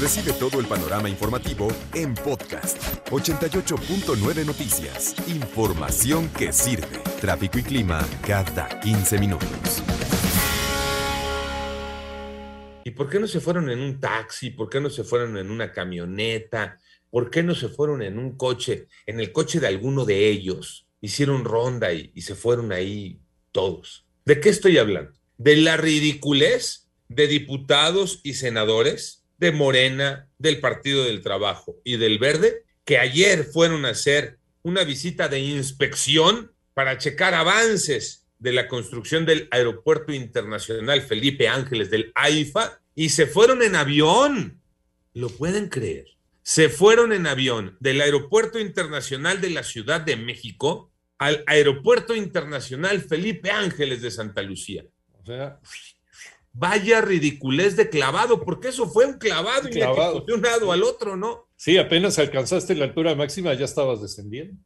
[0.00, 5.16] Recibe todo el panorama informativo en podcast 88.9 Noticias.
[5.26, 7.00] Información que sirve.
[7.20, 9.82] Tráfico y clima cada 15 minutos.
[12.84, 14.50] ¿Y por qué no se fueron en un taxi?
[14.50, 16.78] ¿Por qué no se fueron en una camioneta?
[17.10, 20.86] ¿Por qué no se fueron en un coche, en el coche de alguno de ellos?
[21.00, 23.18] Hicieron ronda y, y se fueron ahí
[23.50, 24.06] todos.
[24.24, 25.10] ¿De qué estoy hablando?
[25.38, 32.18] De la ridiculez de diputados y senadores de Morena, del Partido del Trabajo y del
[32.18, 38.68] Verde, que ayer fueron a hacer una visita de inspección para checar avances de la
[38.68, 44.60] construcción del Aeropuerto Internacional Felipe Ángeles del AIFA y se fueron en avión.
[45.14, 46.06] ¿Lo pueden creer?
[46.42, 53.00] Se fueron en avión del Aeropuerto Internacional de la Ciudad de México al Aeropuerto Internacional
[53.00, 54.84] Felipe Ángeles de Santa Lucía.
[55.20, 55.60] O sea,
[56.58, 60.20] vaya ridiculez de clavado, porque eso fue un clavado, clavado.
[60.20, 61.48] de un lado al otro, ¿no?
[61.56, 64.60] Sí, apenas alcanzaste la altura máxima, ya estabas descendiendo.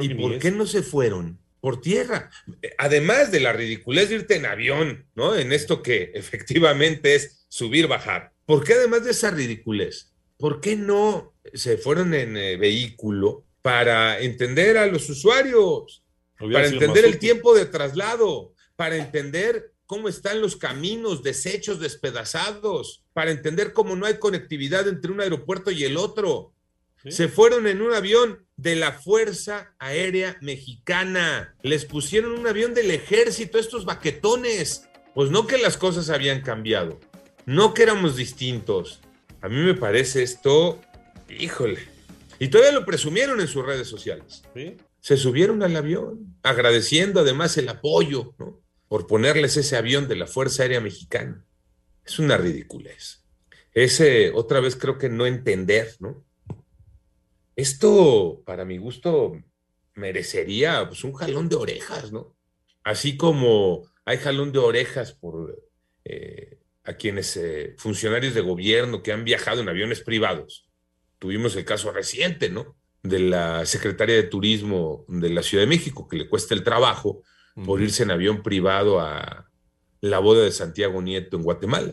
[0.00, 1.38] ¿Y por qué no se fueron?
[1.60, 2.30] Por tierra.
[2.76, 5.34] Además de la ridiculez de irte en avión, ¿no?
[5.34, 8.32] En esto que efectivamente es subir, bajar.
[8.44, 10.12] ¿Por qué además de esa ridiculez?
[10.36, 16.04] ¿Por qué no se fueron en eh, vehículo para entender a los usuarios?
[16.38, 23.30] para entender el tiempo de traslado, para entender cómo están los caminos, desechos despedazados, para
[23.30, 26.52] entender cómo no hay conectividad entre un aeropuerto y el otro.
[27.08, 31.56] Se fueron en un avión de la Fuerza Aérea Mexicana.
[31.62, 34.86] Les pusieron un avión del ejército, estos baquetones.
[35.14, 37.00] Pues no que las cosas habían cambiado,
[37.46, 39.00] no que éramos distintos.
[39.40, 40.82] A mí me parece esto,
[41.30, 41.80] híjole.
[42.38, 44.42] Y todavía lo presumieron en sus redes sociales.
[45.00, 48.60] Se subieron al avión, agradeciendo además el apoyo, ¿no?
[48.88, 51.44] Por ponerles ese avión de la Fuerza Aérea Mexicana.
[52.04, 53.24] Es una ridiculez.
[53.72, 56.24] Ese, otra vez creo que no entender, ¿no?
[57.54, 59.42] Esto, para mi gusto,
[59.94, 62.34] merecería pues, un jalón de orejas, ¿no?
[62.82, 65.60] Así como hay jalón de orejas por
[66.04, 70.70] eh, a quienes eh, funcionarios de gobierno que han viajado en aviones privados.
[71.18, 72.76] Tuvimos el caso reciente, ¿no?
[73.02, 77.22] De la secretaria de Turismo de la Ciudad de México, que le cuesta el trabajo
[77.64, 79.48] por irse en avión privado a
[80.00, 81.92] la boda de Santiago Nieto en Guatemala.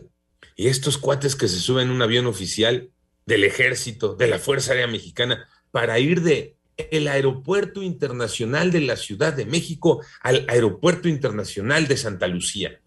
[0.54, 2.90] Y estos cuates que se suben en un avión oficial
[3.26, 8.96] del ejército, de la Fuerza Aérea Mexicana, para ir de el aeropuerto internacional de la
[8.96, 12.80] Ciudad de México al aeropuerto internacional de Santa Lucía.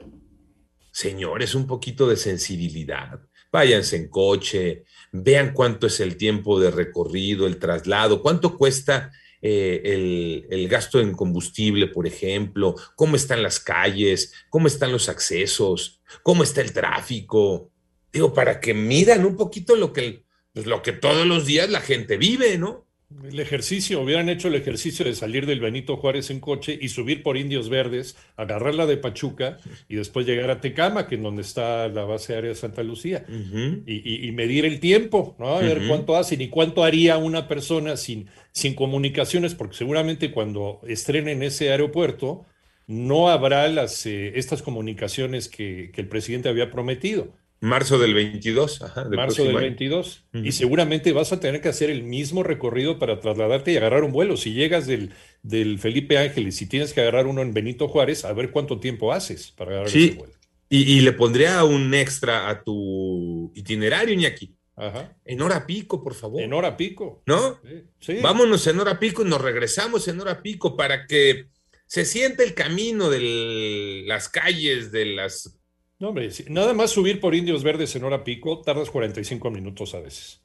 [0.92, 3.20] Señores, un poquito de sensibilidad.
[3.52, 9.12] Váyanse en coche, vean cuánto es el tiempo de recorrido, el traslado, cuánto cuesta
[9.42, 16.02] eh, el, gasto en combustible, por ejemplo, cómo están las calles, cómo están los accesos,
[16.24, 17.72] cómo está el tráfico.
[18.12, 20.24] Digo, para que midan un poquito lo que,
[20.54, 22.89] pues, lo que todos los días la gente vive, ¿no?
[23.28, 27.24] El ejercicio, hubieran hecho el ejercicio de salir del Benito Juárez en coche y subir
[27.24, 31.42] por Indios Verdes, agarrar la de Pachuca y después llegar a Tecama, que es donde
[31.42, 35.56] está la base aérea de Santa Lucía, y, medir el tiempo, ¿no?
[35.56, 40.80] A ver cuánto hacen y cuánto haría una persona sin, sin comunicaciones, porque seguramente cuando
[40.88, 42.46] estrenen ese aeropuerto
[42.86, 47.34] no habrá las, eh, estas comunicaciones que, que el presidente había prometido.
[47.62, 48.81] Marzo del 22.
[48.81, 50.25] Ajá, Marzo del 22.
[50.34, 54.12] Y seguramente vas a tener que hacer el mismo recorrido para trasladarte y agarrar un
[54.12, 54.38] vuelo.
[54.38, 55.12] Si llegas del,
[55.44, 59.12] del Felipe Ángeles y tienes que agarrar uno en Benito Juárez, a ver cuánto tiempo
[59.12, 60.34] haces para agarrar ese vuelo.
[60.72, 64.56] Y, le pondría un extra a tu itinerario, Iñaki.
[64.75, 65.18] Ajá.
[65.25, 66.42] En hora pico, por favor.
[66.42, 67.24] En hora pico.
[67.25, 67.59] ¿No?
[68.00, 68.19] Sí.
[68.22, 71.48] Vámonos en hora pico y nos regresamos en hora pico para que
[71.88, 75.59] se siente el camino de las calles, de las
[76.00, 80.00] no, hombre, nada más subir por Indios Verdes en hora pico, tardas 45 minutos a
[80.00, 80.42] veces.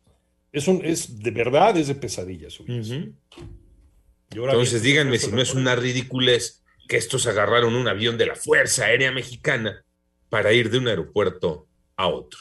[0.53, 3.12] Es, un, es de verdad, es de pesadilla subir.
[4.31, 8.87] Entonces díganme si no es una ridiculez que estos agarraron un avión de la Fuerza
[8.87, 9.84] Aérea Mexicana
[10.28, 12.41] para ir de un aeropuerto a otro.